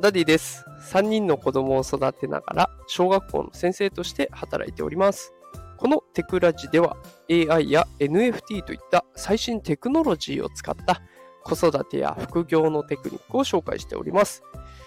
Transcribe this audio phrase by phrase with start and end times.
[0.00, 0.64] ダディです。
[0.92, 5.34] 3人の子供を育てながら小学校の先生として働いております。
[5.76, 6.96] このテクラジでは
[7.30, 11.02] AI や NFT といった最新テクノロジーを使った
[11.44, 14.42] 子育てや副業のテクニックを紹介しております。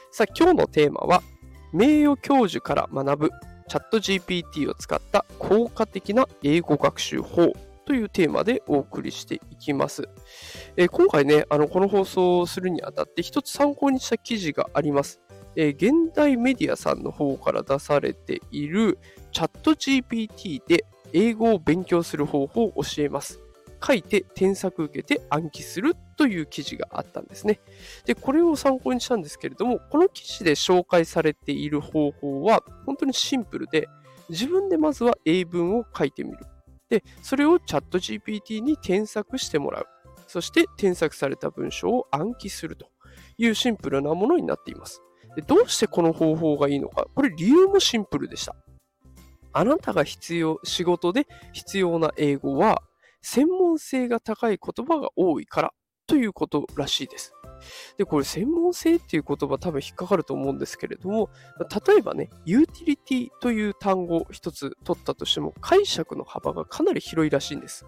[0.10, 1.22] さあ今日のテーマは
[1.72, 3.32] 名誉教授から学ぶ
[3.68, 7.54] チャット GPT を使った効果的な英語学習法
[7.86, 10.10] というテーマでお送りしていきます。
[10.78, 15.22] えー、今回ね、あのこの放送をするにあたって一つ参考にした記事があります。
[15.56, 18.98] えー、現代メディアさんの方から出されている
[19.32, 23.40] チャット GPT で英語を勉強する方法を教えます。
[23.86, 27.60] 書いて添削受けて暗記するという記事があったんですね。
[28.06, 33.90] で、これを参考にしたんですけれども、この記事で紹介されている方法は本当にシンプルで、
[34.30, 36.38] 自分でまずは英文を書いてみる。
[36.94, 39.88] で、それをチャット GPT に添削してもらう。
[40.28, 42.88] そして添削された文章を暗記すると
[43.40, 45.02] いうシンプルなものになっています。
[45.36, 48.56] でどうしてこの方法がいいのか、これ理由もシンプルでした。
[49.54, 52.84] あなたが必要、仕事で必要な英語は、
[53.24, 55.74] 専門性が高い言葉が多いから
[56.08, 57.34] ということらしいです。
[57.98, 61.30] で、これ専門性っていう言葉多分引っかかると思うんですけれども、
[61.88, 67.86] 例えばね、ユーティリティという単語を一つ取ったとしても解釈の幅がかなり広いらしいんです。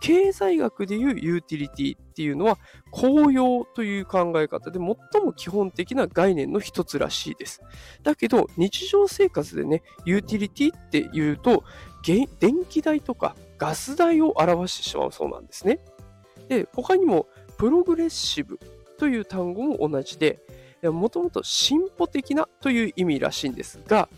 [0.00, 2.58] 経済学でいうユーティリティっていうのは
[2.92, 7.60] 公用という考え方で最も基本的な概念の一つらしいです。
[8.04, 11.64] だけど日常生活でね、ユーティリティっていうと
[12.04, 12.28] 電
[12.66, 15.80] 気代とかガス代を表してしまうそうなんですね。
[16.48, 17.26] で、他にも
[17.58, 18.58] プログレッシブ
[18.98, 20.38] という単語も同じで、
[20.82, 24.08] もともと進歩的なという意味らしいんですが、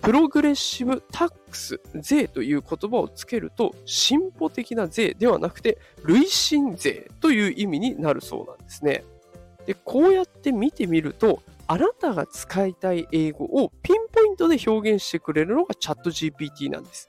[0.00, 9.04] プログレッシブタックス、税という言葉をつけると、進歩的な税ではなくて、累進税という意味になるそうなんですね。
[9.66, 17.08] で、こうやって見てみると、あなたが使いたい英語をピンポイントで表現してくれるのがチャット GPT なんです。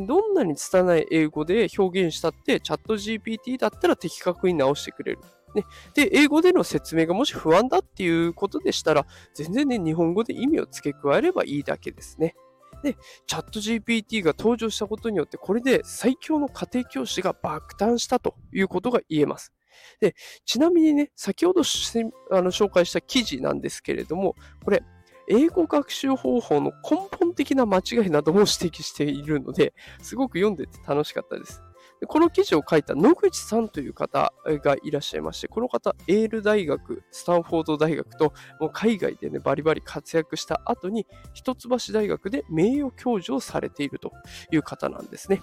[0.00, 5.18] どんなに拙い英語で表現したって、チャット GPT だったら的確に直してくれる。
[5.54, 5.64] ね、
[5.94, 12.34] で、英語での説明がもし不安だっていうことでしたら、全然ね、日本語で意味を付け加えればいいだけですね。
[12.82, 19.52] で、チャット GPT が登場したことによって、これで最強の家庭教師が爆誕したということが言えます。
[20.00, 20.14] で、
[20.44, 24.82] ちなみにね、先ほどあの紹介した記事なんですけれども、これ、
[25.28, 31.62] 英語学習方法の根本的な間違いなども指摘しているので、 すごく読んでて楽しかったです。
[32.08, 44.10] この記事を書いた野口さんという方がいらっしゃいまして、この方、エール大学、スタンフォード大学と、もう海外でね、バリバリ活躍した後に、一橋大学で名誉教授をされていると
[44.50, 45.42] いう方なんですね。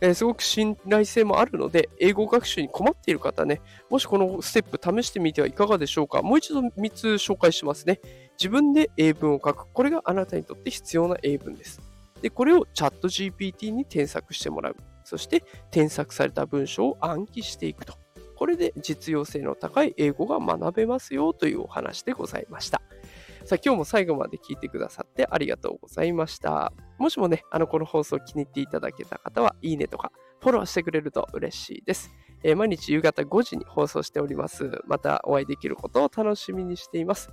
[0.00, 3.60] えー、すごく信頼性もあるので、英語学習に困っている方ね、
[3.90, 6.22] もしこのステップ試してみてはいかがでしょうか。
[6.22, 8.00] もう一度3つ紹介しますね。
[8.38, 9.66] 自分で英文を書く。
[9.72, 11.80] これがあなたにとって必要な英文です。
[12.20, 14.76] で、これをチャット GPT に添削してもらう。
[15.04, 17.94] そして添削された文章を暗記していくと。
[18.36, 22.82] これで実用性の高い英語が学べますよというお話でございました。
[23.44, 26.72] さあ、今日も最後まで聞いてくださってありがとうございました。
[26.98, 32.10] もしもね、あの、この放送気に入っていただけた方は、いいねとか、フォローしてくれると嬉しいです。
[32.42, 34.82] えー、毎日夕方5時に放送しております。
[34.86, 37.30] またお会いできることを楽しみにしています。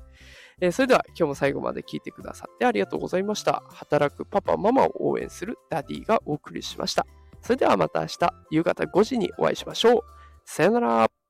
[0.59, 3.63] えー、それでは今日も最後まで聞いてくださってありがとうございました。
[3.69, 7.05] 働くパパ、ママを応援するダディがお送りしました。
[7.41, 10.01] それではまた明日夕方5時にお会いしましょう。
[10.45, 11.22] さよなら。